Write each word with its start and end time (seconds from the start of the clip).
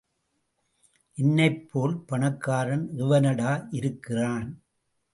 என்னைப்போல் 1.17 1.95
பணக்காரன் 2.05 2.85
எவனடா 2.97 3.67
இருக்கிறான்? 3.71 4.49